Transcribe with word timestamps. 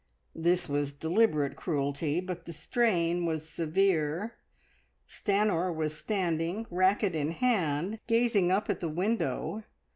This 0.33 0.67
was 0.67 0.93
deliberate 0.93 1.55
cruelty, 1.55 2.21
but 2.21 2.45
the 2.45 2.53
strain 2.53 3.23
was 3.27 3.47
severe. 3.47 4.33
Stanor 5.07 5.71
was 5.75 5.95
standing, 5.95 6.65
racket 6.71 7.13
in 7.13 7.33
hand, 7.33 7.99
gazing 8.07 8.51
up 8.51 8.67
at 8.67 8.79
the 8.79 8.89
window. 8.89 9.63